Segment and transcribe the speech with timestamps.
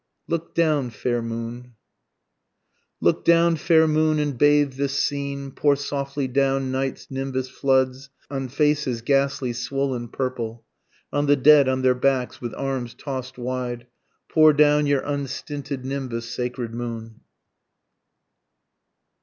[0.27, 1.75] LOOK DOWN FAIR MOON.
[3.01, 8.47] Look down fair moon and bathe this scene, Pour softly down night's nimbus floods on
[8.49, 10.65] faces ghastly, swollen, purple,
[11.13, 13.85] On the dead on their backs with arms toss'd wide,
[14.27, 17.19] Pour down your unstinted nimbus sacred moon.